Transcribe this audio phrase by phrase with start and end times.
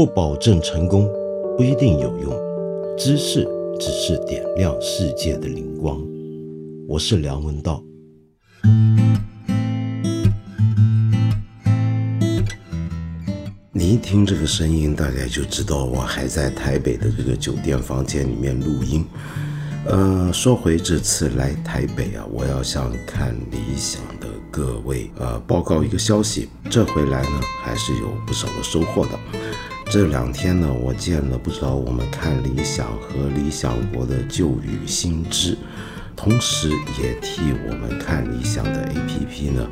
[0.00, 1.06] 不保证成功，
[1.58, 2.32] 不一定有用。
[2.96, 3.46] 知识
[3.78, 6.00] 只是点亮世界的灵光。
[6.88, 7.84] 我是梁文道。
[13.72, 19.04] 你一听这个声音，大概就知道我还在台北的这个酒店房间里面录音。
[19.84, 26.48] 呃，说回这次来台北啊，我要向看理想的各位呃报告一个消息。
[26.70, 29.10] 这回来呢，还是有不少的收获的。
[29.90, 35.58] 这两天呢，我见了不少我们看理想和理想国的旧语新知，
[36.14, 36.70] 同时
[37.02, 39.68] 也替我们看理想的 APP 呢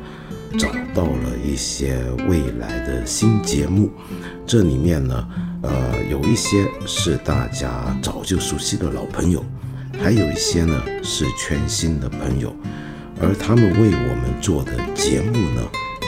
[0.59, 3.89] 找到了一些未来的新节目。
[4.45, 5.25] 这里面呢，
[5.63, 9.41] 呃，有一些是大家早就熟悉的老朋友。
[9.97, 12.53] 还有一些呢是全新的朋友，
[13.21, 15.61] 而他们为我们做的节目呢，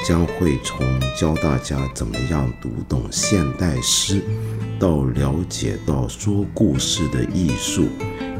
[0.04, 0.80] 将会从
[1.16, 4.20] 教大家怎么样读懂现代诗，
[4.80, 7.88] 到了解到说故事的艺术，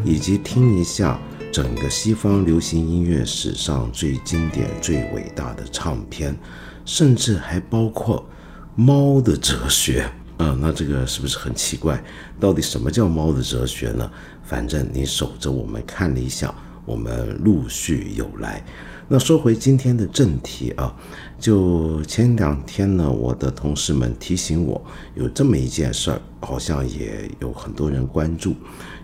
[0.04, 1.20] 以及听一下
[1.52, 6.36] 整个西方流行音乐史上最经典、最伟大的唱片，
[6.84, 8.28] 甚至还包括
[8.76, 10.10] 猫的哲学。
[10.38, 12.04] 啊，那这个是不是很奇怪？
[12.40, 14.12] 到底什么叫猫的哲学呢？
[14.44, 18.66] 反正你守着我们看理想，我们陆续有来。
[19.14, 20.96] 那说回今天的正题啊，
[21.38, 24.82] 就前两天呢，我的同事们提醒我
[25.16, 28.56] 有这么一件事儿，好像也有很多人关注，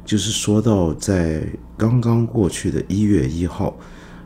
[0.05, 3.77] 就是说到在刚刚过去的一月一号，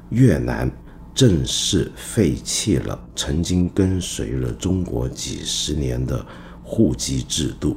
[0.09, 0.72] 越南
[1.16, 6.24] 正式废弃了曾经跟随了中国几十年的。
[6.64, 7.76] 户籍制度，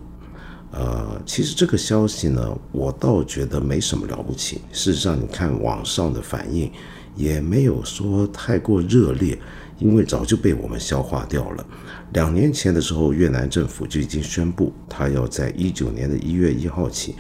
[0.71, 4.61] 呃，其实这个消息呢，我倒觉得没什么了不起。
[4.71, 6.71] 事实上，你看网上的反应
[7.15, 9.39] 也没有说太过热烈，
[9.79, 11.67] 因为早就被我们消化掉了。
[12.13, 17.15] 两年前的时候，越南政府就已经宣布，他要在一九年的一月一号起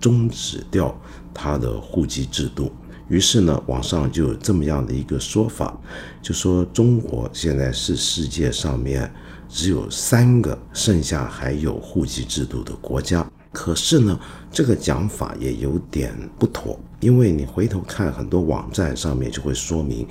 [0.00, 0.98] 终止掉
[1.32, 2.72] 他的户籍制度。
[3.08, 5.78] 于是呢，网上就有这么样的一个说法，
[6.20, 9.10] 就说中国现在是世界上面。
[9.50, 13.26] 只有三个，剩下还有户籍制度的国家。
[13.50, 14.18] 可是呢，
[14.52, 20.06] 这个讲法也有点不妥，因为你回头看很多网站上面就会说明，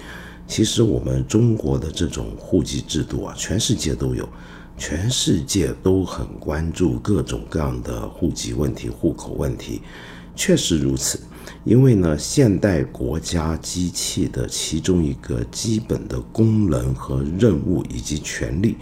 [0.48, 4.28] 其实我们中国的这种户籍制度啊，全世界都有，
[4.78, 9.82] 全世界都很关注各种各样的户籍问题、户口问题。
[10.36, 11.20] 确实如此，
[11.64, 18.78] 因为呢，现代国家机器的其中一个基本的功能和任务以及权利。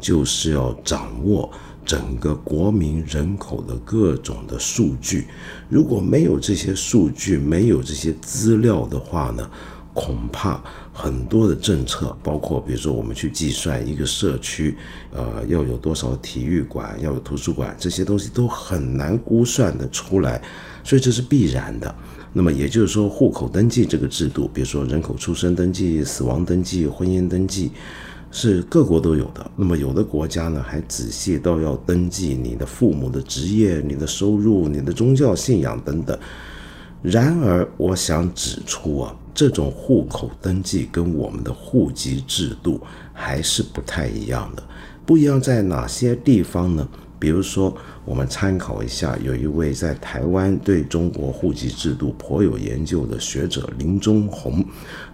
[0.00, 1.50] 就是要掌握
[1.84, 5.26] 整个国民人口的各种的数据，
[5.68, 9.48] 如果没有这些数据，没有这些资料的话呢，
[9.92, 10.62] 恐怕
[10.92, 14.76] 很多的政策，包括比如说我们去计算一个社区，
[15.12, 20.42] 呃，要有多少体育馆，要有图书馆，这些东西都很难估算的出来，
[20.82, 21.94] 所以这是必然的。
[22.32, 27.70] 那么也就是说，户口登记这个制度，比如说人口出生登记、死亡登记、婚姻登记。
[28.36, 36.18] 是各国都有的，那么有的国家呢，还仔细到要登记你的父母的职业、你的收入、你的宗教信仰等等。
[37.00, 42.80] 然而，我想指出啊，这种户口登记跟我们的户籍制度
[43.12, 44.62] 还是不太一样的。
[45.06, 46.88] 不一样在哪些地方呢？
[47.24, 47.74] 比如说，
[48.04, 54.62] 我们参考一下，有一位在台湾对中国户籍制度颇有研究的学者林中宏，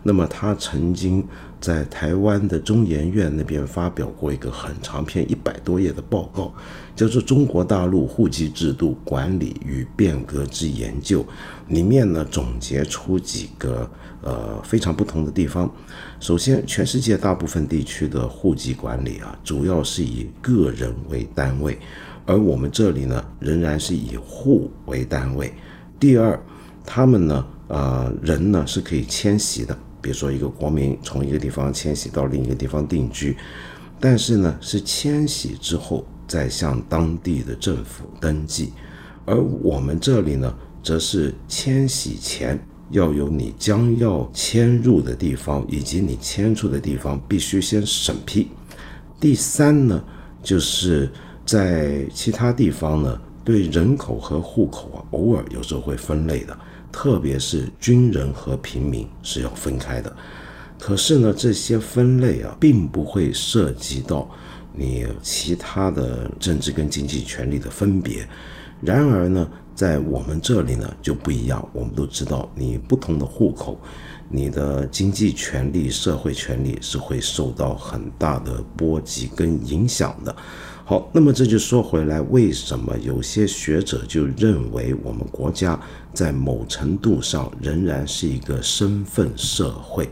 [0.03, 1.25] 那么他曾经
[1.60, 6.53] 在台湾的中研院那边发表过一个很长篇一百多页的报告，
[6.97, 11.22] 叫做《中国大陆户籍制度管理与变革之研究》，
[11.69, 13.88] 里面呢总结出几个
[14.22, 15.70] 呃非常不同的地方。
[16.19, 21.78] 首先，全世界大部分地区的户籍管理啊，主要是以个人为单位。
[22.26, 25.53] 而我们这里呢，仍然是以户为单位。
[25.98, 26.38] 第二，
[26.84, 33.36] 他们呢，呃，人呢是可以迁徙的，比如说一个国民从一个地方迁徙到另一个地方定居，
[33.98, 38.72] 但是呢，是迁徙之后再向当地的政府登记。
[39.24, 42.59] 而我们这里呢，则是迁徙前
[42.91, 48.48] 要有你将要迁入的地方以及你迁出的地方必须先审批。
[49.19, 50.03] 第三呢，
[50.42, 51.10] 就是。
[51.47, 56.57] 在其他地方呢，对人口和户口啊，偶尔有时候会分类的，
[56.92, 60.15] 特别是军人和平民是要分开的。
[60.78, 64.31] 可是呢，这些分类啊，并不会涉及到
[64.72, 68.25] 你其他的政治跟经济权利的分别。
[68.81, 71.66] 然而呢，在我们这里呢就不一样。
[71.72, 73.78] 我们都知道，你不同的户口，
[74.28, 80.34] 你的经济权利、社会权利是会受到很大的波及跟影响的。
[80.84, 85.78] 好，那么这就说回来，为什么有些学者就认为我们国家
[86.12, 90.08] 在某程度上仍然是一个身份社会？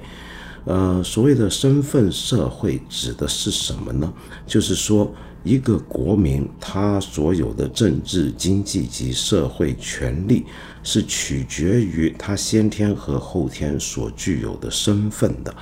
[0.65, 4.13] 呃，所谓的身份社会指的是什么呢？
[4.47, 5.13] 就是说，
[5.45, 10.45] 一个国民他所有的政治、经济及社会权利
[10.83, 15.55] 是取决于他先天和后天所具有的身份的。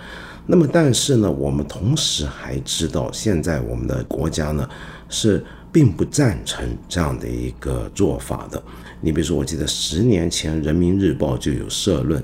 [0.46, 4.68] 那么，但是呢，我们同时还知道，现在我们的国家呢
[5.08, 8.62] 是并不赞成这样的一个做法的。
[9.00, 12.22] 你比如说，我记得十年前《人民日报》就有社论，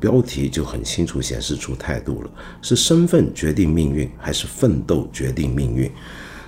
[0.00, 2.30] 标题就很清楚显示出态度了：
[2.62, 5.90] 是身份决定命运，还是奋斗决定命运？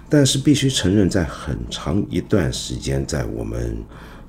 [0.09, 3.77] 但是必须承认，在很长一段时间，在我们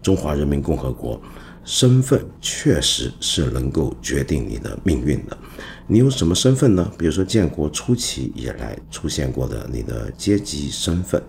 [0.02, 1.22] 中华人民共和国，
[1.64, 5.38] 身份确实是能够决定你的命运的。
[5.86, 6.92] 你有什么身份呢？
[6.98, 11.22] 比如说建国初期以来出现过的你的阶级身份，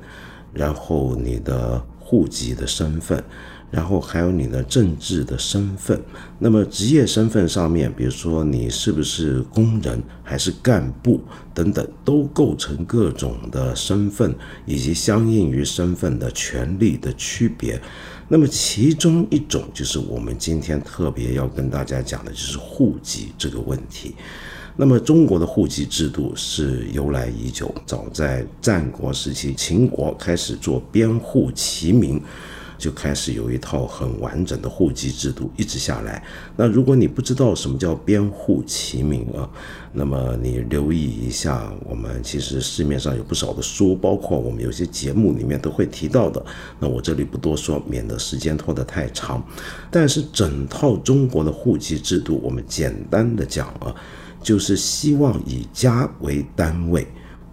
[0.52, 3.22] 然后你的户籍的身份，
[3.70, 6.00] 然后还有你的政治的身份。
[6.38, 11.20] 那么职业身份上面，比如说你是不是工人还是干部
[11.52, 14.34] 等等，都构成各种的身份
[14.66, 17.80] 以及相应于身份的权利的区别。
[18.28, 24.14] 那么其中一种就是我们今天特别要跟大家讲的，就是户籍这个问题。
[24.76, 32.20] 那么中国的户籍制度是由来已久，早在战国时期，秦国开始做编户齐民，
[32.78, 36.24] 就开始有一套很完整的户籍制度，一直下来。
[36.56, 39.50] 那如果你不知道什么叫编户齐民啊，
[39.92, 46.42] 那么你留意一下，我们其实市面上有不少的书，包括我们有些节目里面都会提到的。
[46.78, 49.44] 那我这里不多说，免得时间拖得太长。
[49.90, 53.94] 但是整套中国的户籍制度，我们简单的讲啊。
[54.40, 57.04] 就是希望以家为单位，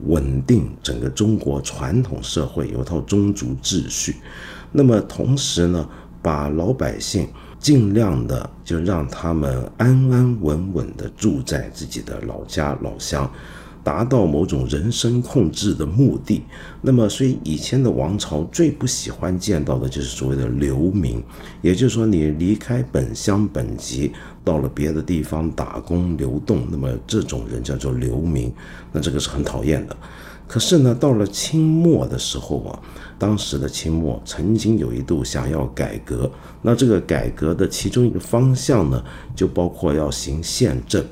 [0.06, 4.18] 稳定整个中国传统社会有一套宗族秩序。
[4.76, 5.88] 那么同时呢，
[6.22, 7.28] 把老百姓
[7.58, 13.32] 尽量的就让他们安安稳稳的住在自己的老家老乡。
[13.86, 16.42] 达到某种人身控制的目的，
[16.82, 21.22] 那么所以以前的王朝最不喜欢见到的就是所谓的流民，
[21.62, 24.12] 也就是说你离开本乡本籍，
[24.44, 28.52] 到了别的地方打工流动，那么这种人叫做流民，
[28.92, 29.96] 那这个是很讨厌的。
[30.48, 32.80] 可是呢，到了清末的时候啊，
[33.18, 36.30] 当时的清末曾经有一度想要改革，
[36.62, 39.04] 那这个改革的其中一个方向呢，
[39.36, 41.04] 就包括要行宪政。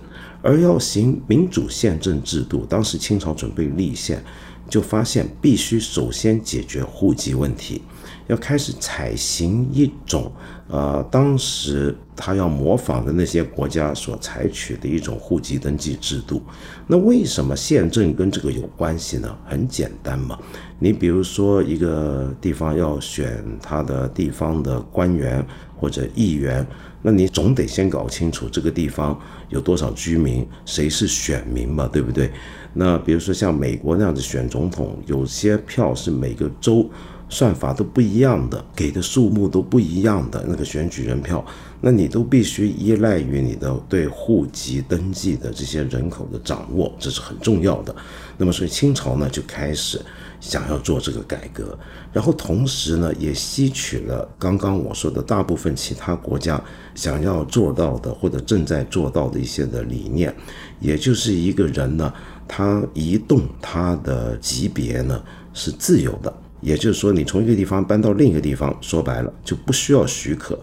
[0.46, 4.22] 而要行民主宪政制度，当时清朝准备立宪，
[4.70, 7.82] 就发现必须首先解决户籍问题，
[8.28, 10.30] 要开始采行一种，
[10.70, 16.42] 呃，当时他要模仿的那些国家所采取的一种户籍登记制度。
[16.88, 19.38] 那为什么宪政跟这个有关系呢？
[19.46, 20.40] 很简单嘛，
[20.80, 25.46] 你比如说一个地方要选他的地方的官员
[25.78, 26.66] 或者议员。
[27.06, 29.20] 那你总得先搞清楚这个地方
[29.50, 32.32] 有多少居民，谁是选民嘛，对不对？
[32.74, 36.90] 那比如说像美国那样子选总统，有些票是每个州
[37.34, 41.44] 算法都不一样的，给的数目都不一样的那个选举人票，
[41.82, 47.96] 那你都必须依赖于你的对户籍登记的这些人口的掌握，这是很重要的。
[48.38, 50.00] 那么所以清朝呢就开始。
[50.44, 51.74] 想要做这个改革，
[52.12, 56.62] 然后同时呢，也吸取了刚刚我说的大部分其他国家
[56.96, 60.36] 想要做到的或者正在做到的一些的理念，
[60.82, 62.14] 也就是一个人呢，
[62.46, 70.58] 他移动他的级别呢是自由的，也就是说，你从一个地方搬到另一个地方，说白了就不需要许可。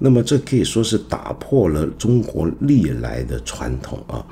[0.00, 4.24] 那么这可以说是打破了中国历来的传统啊。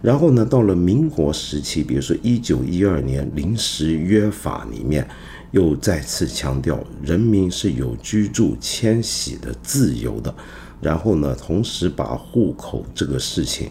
[0.00, 5.06] 然后呢，到了民国时期，比如说一九一二年临时约法里面，
[5.52, 10.34] 又再次强调人民是有居住迁徙的自由的。
[10.80, 13.70] 然后呢，同时把户口这个事情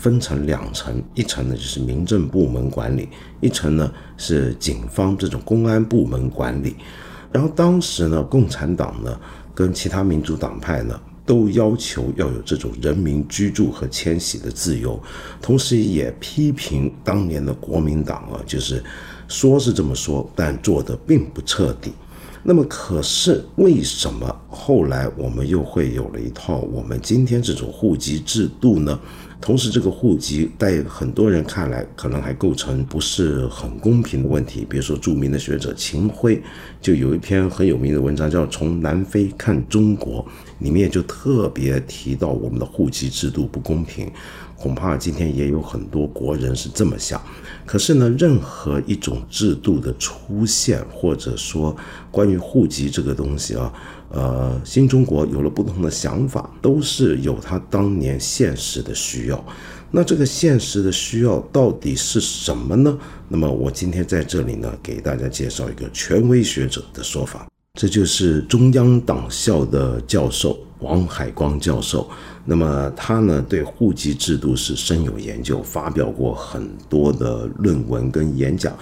[0.00, 3.08] 分成两层，一层呢就是民政部门管理，
[3.40, 6.74] 一层呢是警方这种公安部门管理。
[7.30, 9.20] 然后当时呢，共产党呢。
[9.52, 14.98] 跟其他民主党派呢，都要求要有这种人民居住和迁徙的自由，
[15.42, 18.82] 同时也批评当年的国民党啊，就是
[19.28, 21.92] 说是这么说，但做的并不彻底。
[22.42, 28.98] 那么，可是为什么后来我们又会有了一套我们今天这种户籍制度呢？
[29.40, 34.66] 同时，这个户籍在很多人看来，可能还构成不是很公平的问题。
[34.68, 36.42] 比如说，著名的学者秦晖
[36.80, 40.22] 就有一篇很有名的文章，叫《从南非看中国》，
[40.62, 44.10] 里面就特别提到我们的户籍制度不公平。
[44.56, 47.18] 恐怕今天也有很多国人是这么想。
[47.64, 51.74] 可是呢，任何一种制度的出现，或者说
[52.10, 53.72] 关于户籍这个东西啊。
[54.12, 59.44] 呃，新中国有了不同的想法，都是有他当年现实的需要。
[59.92, 62.98] 那这个现实的需要到底是什么呢？
[63.28, 72.08] 那么我今天在这里呢，给大家介绍一个权威学者的说法，这就是中央党校的教授王海光教授。
[72.44, 78.76] 那么他呢，对户籍制度是深有研究，发表过很多的论文跟演讲，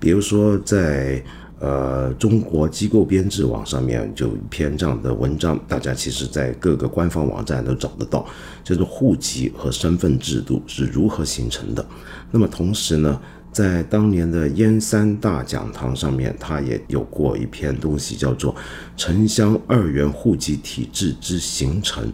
[0.00, 1.22] 比如说在。
[1.62, 8.26] 呃，中国机构编制网上面就一篇这样的文章，大家其实在各个官方网站都找得到，
[8.64, 11.86] 就是户籍和身份制度是如何形成的。
[12.32, 13.20] 那么同时呢，
[13.52, 18.52] 在当年的燕山大讲堂上面，他也有过一篇东西，叫做
[18.96, 22.04] 《城乡二元户籍体制之形成》。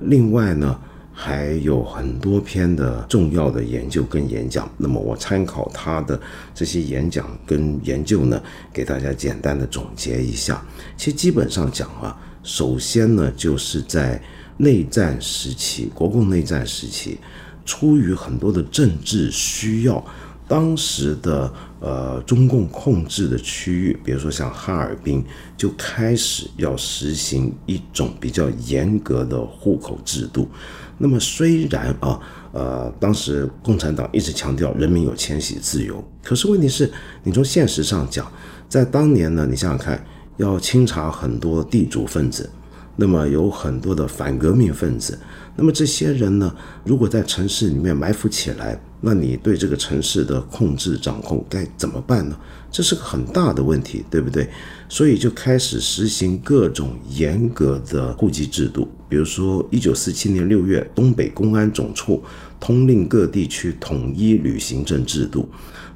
[0.00, 0.76] 另外呢。
[1.18, 6.20] 还有很多篇的重要的研究跟演讲，那么我参考他的
[6.54, 8.38] 这些演讲跟研究呢，
[8.70, 10.62] 给大家简单的总结一下。
[10.94, 14.22] 其实基本上讲啊，首先呢，就是在
[14.58, 17.16] 内战时期，国共内战时期，
[17.64, 20.04] 出于很多的政治需要。
[20.48, 25.24] 当时的呃中共控制的区域，比如说像哈尔滨，
[25.56, 30.48] 就开始要实行一种比较严格的户口制度。
[30.98, 32.18] 那么虽然啊，
[32.52, 36.90] 呃，当时共产党一直强调人民有迁徙自由，可是问题是，
[37.22, 38.30] 你从现实上讲，
[38.68, 40.02] 在当年呢，你想想看，
[40.38, 42.48] 要清查很多地主分子，
[42.96, 45.18] 那么有很多的反革命分子。
[45.54, 52.36] 那么这些人呢，如果在城市里面埋伏起来，那你对这个城市的控制掌控该怎么办呢？
[52.72, 54.48] 这是个很大的问题，对不对？
[54.88, 62.20] 所以就开始实行各种严格的户籍制度，比如说一九四七年六月，东北公安总处
[62.58, 65.48] 通令各地区统一旅行证制度。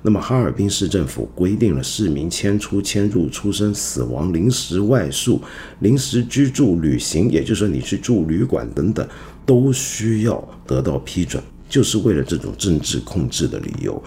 [0.02, 5.42] 那么哈尔滨市政府规定了市民迁出、迁入、出生、死亡、临时外宿、
[5.80, 9.04] 临时居住、旅行，也就是说你去住旅馆等等。
[9.46, 14.02] 都需要得到批准，就是为了这种政治控制的理由。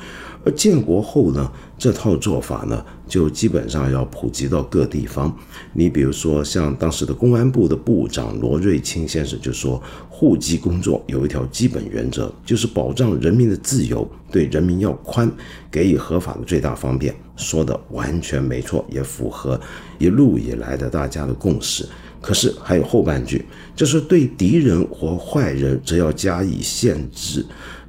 [0.45, 5.33] 而建国后呢，这套做法呢，就基本上要普及到各地方。
[5.71, 15.31] 你比如说，像当时的公安部的部长罗瑞卿先生就说，户籍工作有一条基本原则，就是保障人民的自由，对人民要宽，
[15.71, 17.15] 给予合法的最大方便。
[17.37, 19.57] 说的完全没错，也符合
[19.97, 21.87] 一路以来的大家的共识。
[22.23, 23.43] 可是还有后半句，
[23.75, 27.45] 就是对敌人或坏人，则要加以限制、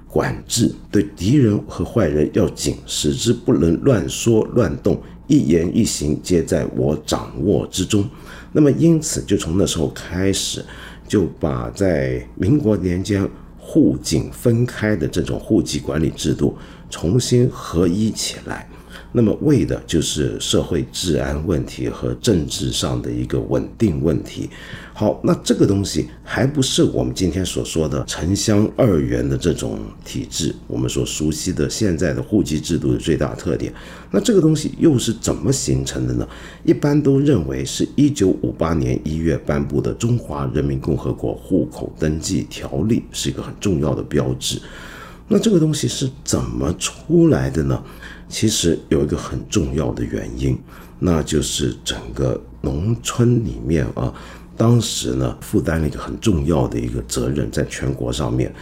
[0.08, 8.04] 管制；对敌人和坏人要紧，使之不能乱说乱动，一言一行皆在我掌握之中。
[8.50, 10.64] 那么，因此就从那时候开始，
[11.06, 16.58] 就把在民国年间户警分开的这种户籍管理制度
[16.90, 18.68] 重新合一起来。
[19.16, 24.50] 那么为的就是社会治安问题和政治上的一个稳定问题。
[24.92, 33.72] 好，那这个东西还不是我们今天所说的城乡二元的这种体制，我们所熟悉的现在的户籍制度的最大特点。
[34.10, 36.28] 那这个东西又是怎么形成的呢？
[36.64, 44.60] 一般都认为是一九五八年一月颁布的《中华人民共和国户口登记条例》是一个很重要的标志。
[45.28, 47.82] 那这个东西是怎么出来的呢？
[48.28, 50.58] 其实有一个很重要的原因，
[50.98, 54.12] 那就是整个农村里面啊，
[54.56, 58.52] 当时呢负担了一个很重要的一个责任，在全国上面，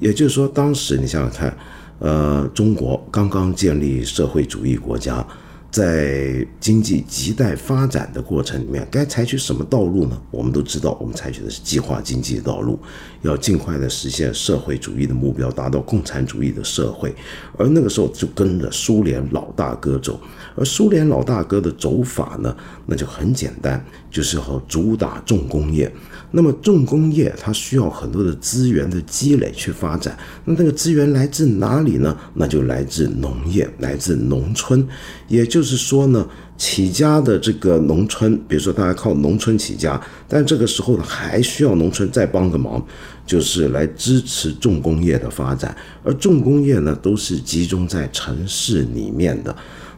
[0.00, 1.56] 也就是说，当时你想想看，
[1.98, 5.26] 呃，中国刚刚建立社会主义国家。
[5.74, 10.16] 在经济亟待发展的过程里面，该采取什么道路呢？
[10.30, 12.78] 我们都知道，我们采取的是计划经济道路，
[13.22, 17.12] 要尽快的实现社会主义的目标，达到共产主义的社会。
[17.58, 20.20] 而那个时候就跟着苏联老大哥走，
[20.54, 25.92] 而苏联老大哥的走法呢，那就很简单，就是要主打重工业。
[26.30, 32.16] 那么重工业它需要很多的资源的积累去发展，那这个资源来自哪里呢？
[32.34, 34.86] 那就来自农业，来自农村。
[35.26, 36.28] 也就就是说呢，
[36.58, 42.84] 起家的这个农村，比如说大家靠农村起家，但这个时候呢，还需要农村再帮个忙，
[43.24, 45.74] 就是来支持重工业的发展。
[46.02, 49.56] 而重工业呢，都是集中在城市里面的。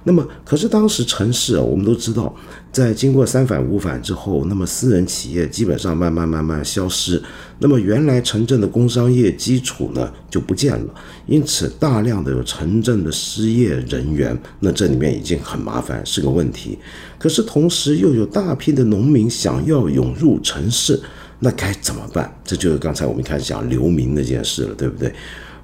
[0.08, 2.32] 那么，可是当时城市啊，我们都知道，
[2.70, 7.20] 在经过三反五反之后，那么私人企业基本上慢慢慢慢消失，
[7.58, 10.94] 那么原来城镇的工商业基础呢就不见了，
[11.26, 16.78] 因此大量的有城镇的失业人员，那这里面已经很麻烦，是个问题。
[17.18, 21.00] 可是同时又有大批的农民想要涌入城市，
[21.40, 22.32] 那该怎么办？
[22.44, 25.12] 这就是刚才我们开始讲流民那件事了，对不对？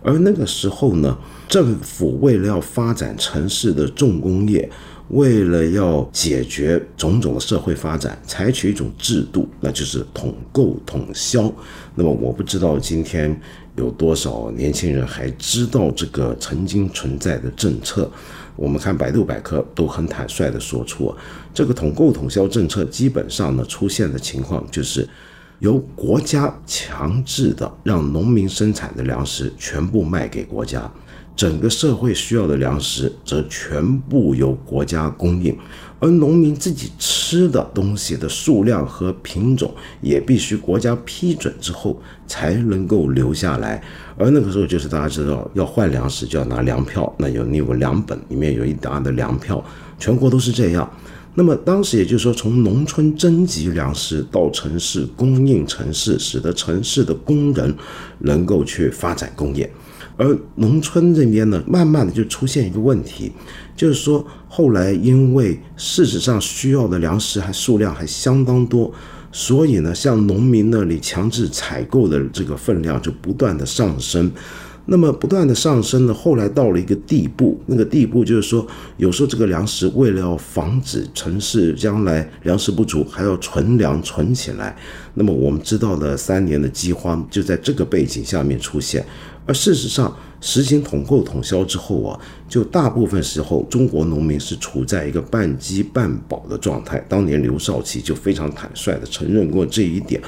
[0.03, 1.17] 而那个时候呢，
[1.49, 4.69] 政府为了要发展城市的重工业，
[5.11, 11.53] 为了要解决种种的社会发展，采取一种制度，那就是统购统销。
[11.95, 13.41] 那么我不知道今天
[13.77, 18.11] 有多少年轻人还知道这个曾经存在的政策。
[18.57, 21.15] 我们看百度百科都很坦率的说出，
[21.55, 25.09] 这个统购统销政策基本上呢出现的情况就是。
[25.63, 30.91] 由国家强制的让农民生产的粮食全部卖给国家，
[31.37, 35.57] 整个社会需要的粮食则全部由国家供应，
[36.01, 43.81] 而农民自己吃的东西的数量和品种也必须国家批准之后才能够留下来。
[44.19, 49.65] 而那个时候就是大家知道要换粮食就要拿粮票，那有那个粮本里面有一沓的粮票，
[49.97, 50.93] 全国都是这样。
[51.35, 57.75] 那么当时也就是说，从农村征集粮食到城市供应城市，使得城市的工人
[58.19, 59.71] 能够去发展工业，
[60.19, 63.33] 而农村这边呢，慢慢的就出现一个问题，
[63.75, 68.93] 就是说后来因为事实上需要的粮食还数量还相当多，
[69.33, 74.31] 所以呢，像农民那里强制采购的这个分量就不断的上升。
[74.87, 84.77] 那么不断的上升呢，后来到了一个地步，那个地步就是说，有时候这个粮食为了要防止城市将来粮食不足，还要存粮存起来。
[85.15, 89.05] 那么我们知道了三年的饥荒就在这个背景下面出现。
[89.47, 97.05] 而事实上，实行统购统销之后啊，就大部分时候中国农民是处在一个半饥半饱的状态。
[97.09, 100.21] 当年刘少奇就非常坦率地承认过这一点。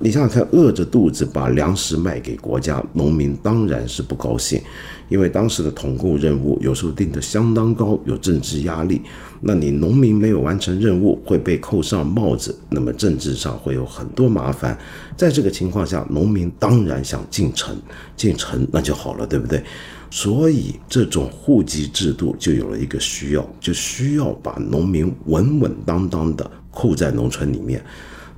[0.00, 4.62] 你想想看，饿着肚子把粮食卖给国家，农民当然是不高兴，
[5.08, 9.02] 因为当时的统购任务有时候定得相当高，有政治压力。
[9.40, 14.78] 那你农民没有完成任务会被扣上帽子，那么政治上会有很多麻烦。
[15.16, 17.76] 在这个情况下，农民当然想进城，
[18.16, 19.62] 进城那就好了，对不对？
[20.10, 27.84] 所以这种户籍制度就有了一个需要，就需要把农民稳稳当当的扣在农村里面。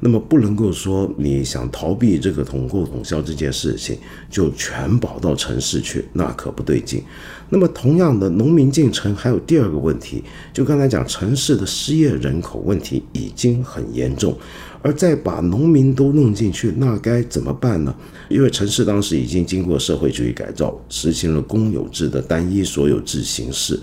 [0.03, 3.99] 那么不能够说你想逃避这个统购统销这件事情，
[4.31, 7.03] 就全跑到城市去，那可不对劲。
[7.51, 14.35] 那么同样的，农民进城还有第二个问题，就刚才讲城市的失业人口问题已经很严重，
[14.83, 17.95] 而再把农民都弄进去，那该怎么办呢？
[18.29, 23.79] 因为城市当时已经经过社会主义改造，实行了公有制的单一所有制形式。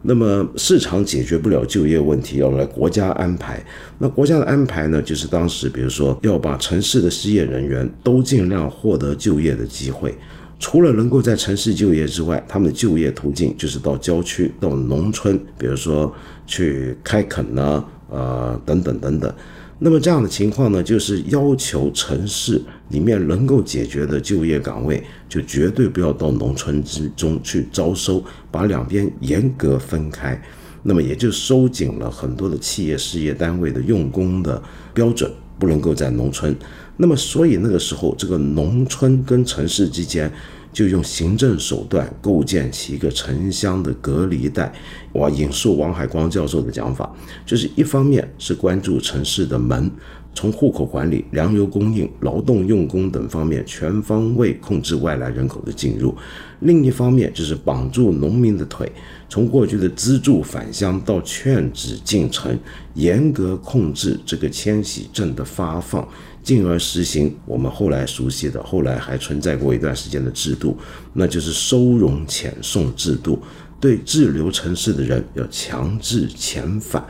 [0.00, 3.60] 那么市场解决不了就业问题，要来国家安排。
[3.98, 10.14] 那国家的安排呢，就是当时比如说要把城市的失业人员都尽量获得就业的机会，
[10.60, 16.14] 除了能够在城市就业之外，他们的就业途径就是到郊区、到农村，比如说
[16.46, 19.34] 去开垦呢，呃，等等等等。
[19.80, 30.40] 那么这样的情况呢，就是要求城市里面能够解决的就业岗位，就绝对不要到农村之中去招收，把两边严格分开。
[30.82, 34.60] 那么也就收紧了很多的企业事业单位的用工的
[34.92, 36.56] 标准，不能够在农村。
[36.96, 40.32] 那么所以那个时候，这个农村跟城市之间。
[40.78, 44.72] 就用行政手段构建起一个城乡的隔离带。
[45.12, 47.12] 我引述王海光教授的讲法，
[47.44, 49.90] 就是一方面是关注城市的门，
[50.32, 56.14] 从户口管理、粮油供应、劳动用工等方面全方位控制外来人口的进入；
[56.60, 58.88] 另一方面就是绑住农民的腿，
[59.28, 62.56] 从过去的资助返乡到劝止进城，
[62.94, 66.08] 严格控制这个迁徙证的发放。
[66.48, 70.74] 进而实行我们后来熟悉的，后来还存在过一段时间的制度，
[71.12, 73.38] 那就是收容遣送制度，
[73.78, 77.06] 对滞留城市的人要强制遣返。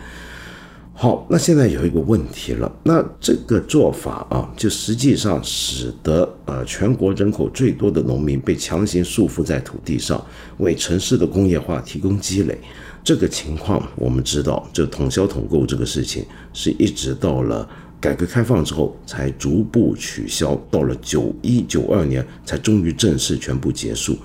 [0.92, 10.20] 好，那现在有一个问题了，那这个做法啊，就实际上使得呃全国人口最多的农民被强行束缚在土地上，
[10.56, 12.58] 为城市的工业化提供积累。
[13.04, 17.68] 这个情况我们知道，就统销统购这个事情，是一直到了。
[18.00, 24.16] 改革开放之后，才逐步取消，到了九一九二年，才终于正式全部结束。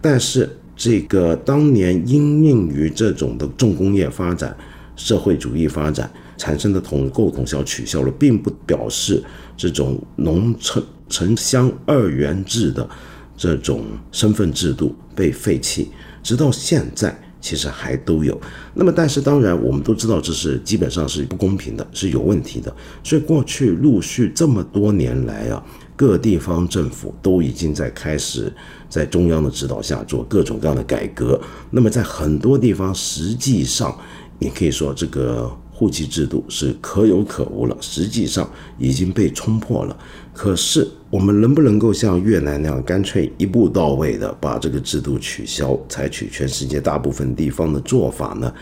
[0.00, 4.54] 但是，这个当年因应于这种的重工业发展、
[4.96, 9.22] 社会主义发展产生的统购统销取消了，并不表示
[9.56, 12.88] 这种农村城乡二元制的
[13.36, 15.90] 这种身份制度被废弃。
[16.22, 17.18] 直到现在。
[17.42, 18.40] 其实还都有。
[18.72, 22.74] 那么，但是当然，我们都知道这是基本上是不公平的，是有问题的。
[23.04, 25.62] 所以过去陆续这么多年来啊，
[25.94, 28.50] 各地方政府都已经在开始
[28.88, 31.38] 在中央的指导下做各种各样的改革。
[31.70, 33.94] 那么在很多地方，实际上
[34.38, 35.50] 你可以说这个。
[35.82, 39.98] 户籍制度是可有可无了，实际上已经被冲破了。
[40.32, 48.54] 可是我们能不能够像越南那样，干脆一步到位的把这个制度取消，采取全世界大部分地方的做法呢？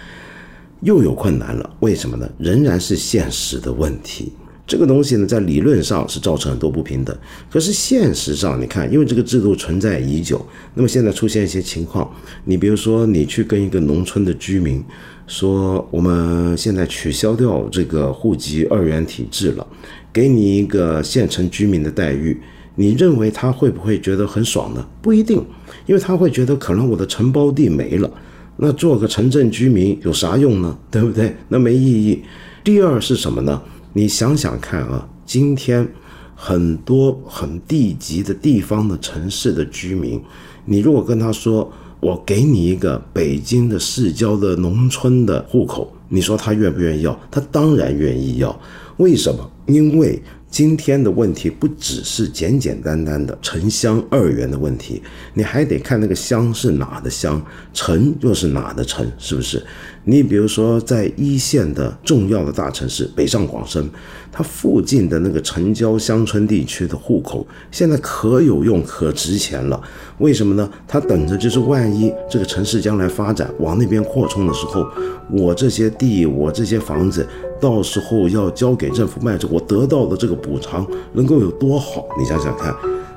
[0.81, 1.69] 又有困难了。
[1.81, 2.27] 为什么呢？
[2.39, 4.33] 仍然是现实的问题。
[4.71, 7.13] 这个东西呢，在理论上是造成很多不平等，
[7.51, 10.41] 可是现实上，你看，因为这个制度存在已久，
[10.75, 12.09] 那么现在出现一些情况，
[12.45, 14.81] 你比如说，你去跟一个农村的居民。
[15.27, 19.67] 说我们现在取消掉这个户籍二元体制了，
[20.13, 22.41] 给你一个县城居民的待遇，
[22.77, 24.87] 你认为他会不会觉得很爽呢？
[25.03, 25.45] 不一定，
[25.87, 28.09] 因为他会觉得可能我的承包地没了，
[28.57, 30.79] 那做个城镇居民有啥用呢？
[30.93, 31.35] 对不对？
[31.49, 32.23] 那没意义。
[32.63, 33.61] 第二是什么呢？
[33.93, 35.87] 你想想看啊，今天
[36.35, 40.23] 很多很地级的地方的城市的居民，
[40.65, 41.73] 你如果跟他说。
[42.01, 47.21] 我给你一个北京的市郊的农村的户口，你说他愿不愿意要？
[47.31, 48.59] 他当然愿意要。
[48.97, 49.51] 为什么？
[49.67, 50.19] 因为。
[50.51, 55.01] 今天的问题不只是简简单单的城乡二元的问题，
[55.33, 57.41] 你还得看那个乡是哪的乡，
[57.73, 59.65] 城又是哪的城，是不是？
[60.11, 63.89] 你比如说在一线的重要的大城市北上广深，
[64.33, 69.81] 它附近的那个城郊乡村地区的户口，现在可有用可值钱了。
[70.19, 70.69] 为什么呢？
[70.89, 74.85] 它等着就是万一这个城市将来发展往那边扩充的时候，
[75.31, 77.25] 我这些地，我这些房子。
[77.61, 82.09] 到时候要交给政府卖着，我得到的这个补偿能够有多好？
[82.19, 82.75] 你想想看。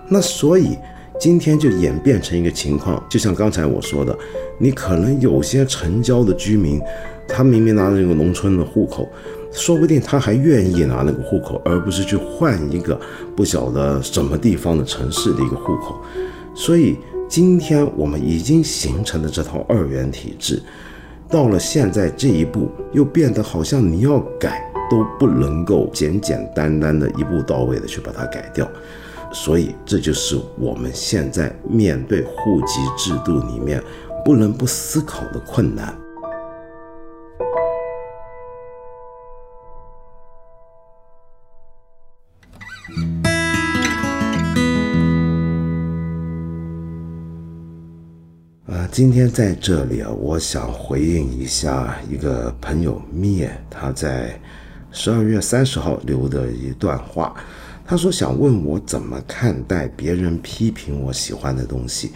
[0.09, 0.77] 那所以
[1.19, 4.17] 今天就演变成一个情况，就像刚才我说的，
[4.57, 6.81] 你可能有些城郊的居民，
[7.27, 9.07] 他明明拿那个农村的户口，
[9.51, 12.99] 说不定他还愿意拿那个户口，而不是去换一个
[13.35, 15.95] 不晓得什么地方的城市的一个户口。
[16.55, 16.97] 所以
[17.29, 20.61] 今天我们已经形成的这套二元体制。
[21.29, 28.69] 到了现在这一步，又变得好像你要改都不能够简简单单的一步到位的去把它改掉，
[29.33, 33.83] 所以这就是我们现在面对户籍制度里面
[34.23, 35.93] 不能不思考的困难。
[48.91, 54.39] 今天在这里啊，我想回应一下一个朋友灭他在
[54.91, 57.35] 十二月三十号留的一段话。
[57.85, 62.11] 他说想问我怎么看待别人批评我喜欢的东西。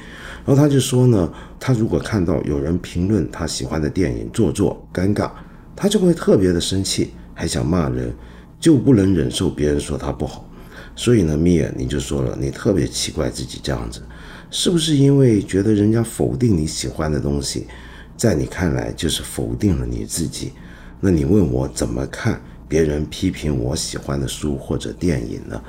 [0.45, 5.29] 然后他就说呢，他如果看到有人评论他喜欢的电影做作尴尬，
[5.75, 8.13] 他就会特别的生气，还想骂人，
[8.59, 10.49] 就不能忍受别人说他不好。
[10.95, 14.01] 所以呢，米娅你就说了，你特别奇怪自己这样子。
[14.49, 17.67] 是不是因为觉得人家否定你喜欢的东西，
[18.15, 20.53] 在你看来就是否定了你自己？
[21.01, 25.61] 那你问我怎么看别人批评我喜欢的书或者电影呢？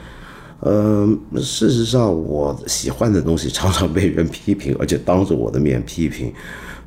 [0.61, 6.33] 呃，事实上我喜欢的东西常常被人批评，而且当着我的面批评。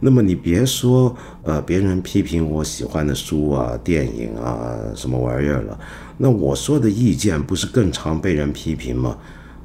[0.01, 5.79] 那么你别说呃别人批评我喜欢的书啊、电影啊什么玩意儿了，
[6.17, 9.17] 那我说的意见不是更常被人批评吗？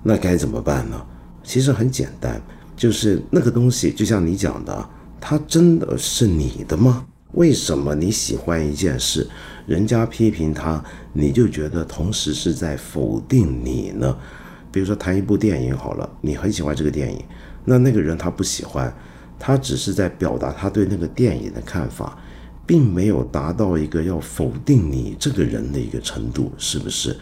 [0.03, 1.05] 那该怎么办呢？
[1.43, 2.41] 其实很简单，
[2.77, 4.89] 就是那个东西，就像你讲的，
[5.21, 7.05] 它真的是你的吗？
[7.37, 9.27] 为什么你喜欢一件事，
[9.67, 14.17] 人家批评他，你就觉得同时是在否定你呢？
[14.73, 17.23] 比如说谈一部电影好了，你很喜欢这个电影，
[17.65, 18.93] 那那个人他不喜欢，
[19.39, 22.19] 他只是在表达他对那个电影的看法，
[22.67, 27.17] 并没有达到一个要否定你这个人的一个程度，是不是？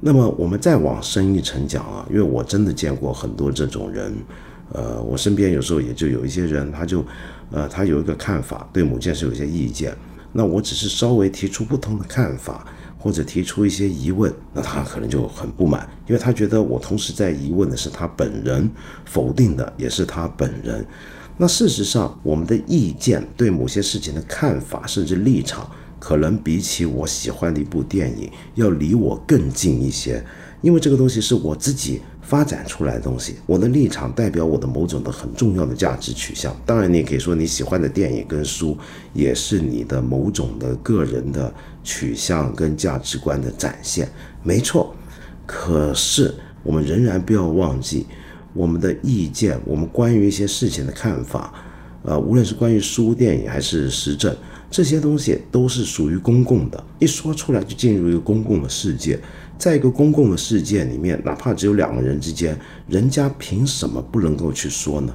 [0.00, 4.12] 那么我们再往深一层讲啊，因为我真的见过很多这种人，
[4.72, 7.04] 呃，我身边有时候也就有一些人，他就，
[7.50, 9.96] 呃，他有一个看法，对某件事有些意见，
[10.32, 12.66] 那我只是稍微提出不同的看法，
[12.98, 18.70] 或者提出一些疑问，那他可能就很不满，因为他觉得我同时在疑问的是他本人，
[19.04, 20.84] 否定的也是他本人。
[21.38, 25.70] 那事实上，我们的意见对某些事情的看法，甚至立场。
[25.98, 30.24] 可能比起我喜欢的一部电影要离我更近一些，
[30.60, 36.54] 因为这个东西是我自己发展出来的东西，我的立场代表我的某种的很重要的价值取向。
[36.66, 38.76] 当然，你也可以说你喜欢的电影跟书
[39.12, 44.10] 也是你的某种的个人的取向跟价值观的展现，
[44.42, 44.92] 没错。
[45.46, 46.34] 可是
[46.64, 48.06] 我们仍然不要忘记，
[48.52, 51.54] 我们的意见，我们关于一些事情的看法。
[52.02, 54.36] 呃，无论是关于书、电影还是时政，
[54.68, 59.18] 这些东西都是属于公共的，一说出来就进入一个公共的世界。
[59.58, 65.14] 在一个公共的世界里面，哪怕只有两个人之间，人家凭什么不能够去说呢？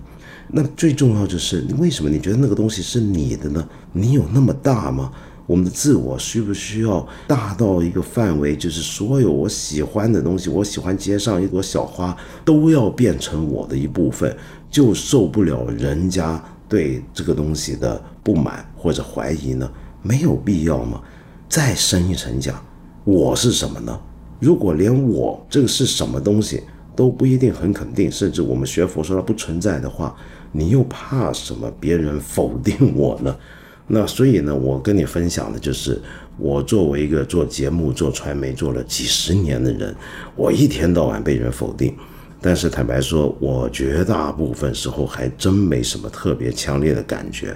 [0.54, 3.68] 那最重要就是，为什么你觉得那个东西是你的呢？
[3.94, 5.12] 你有那么大吗？
[5.48, 14.36] 我们的自我需不需要大到一个范围，就是所有我喜欢的东西，我喜欢街上一朵小花，都要变成我的一部分，
[14.70, 19.70] 就受不了人家对这个东西的不满或者怀疑呢？
[20.02, 21.02] 没有必要吗？
[21.50, 22.64] 再深一层讲，
[23.04, 24.00] 我是什么呢？
[24.42, 26.62] 如果连我这个是什么东西
[26.96, 30.14] 都不一定很肯定，甚至我们学佛说它不存在的话，
[30.52, 33.34] 你又怕什么别人否定我呢？
[33.88, 36.02] 那所以呢，我跟你分享的就是，
[36.38, 39.96] 我作为一个做节目、做传媒做了几十年的人，
[40.36, 41.94] 我一天到晚被人否定，
[42.42, 47.56] 但是坦白说，我绝大部分时候还真没什么特别强烈的感觉。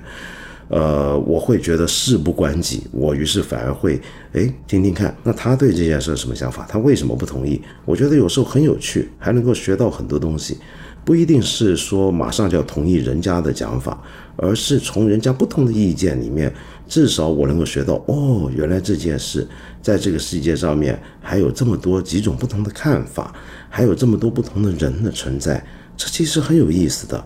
[0.67, 4.01] 呃，我会觉得事不关己，我于是反而会
[4.33, 6.65] 哎听听看，那他对这件事什么想法？
[6.67, 7.61] 他为什么不同意？
[7.85, 10.57] 我觉得有时候很有趣，还能够学到很多东西，
[11.03, 14.01] 不一定是说马上就要同意人家的讲法，
[14.37, 16.51] 而是从人家不同的意见里面，
[16.87, 19.47] 至少我能够学到哦，原来这件事
[19.83, 23.31] 在这个世界上面还有这么多几种不同的看法，
[23.69, 25.63] 还有这么多不同的人的存在，
[25.95, 27.25] 这其实很有意思的。